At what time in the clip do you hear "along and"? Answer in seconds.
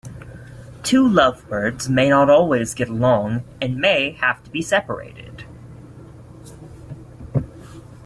2.89-3.77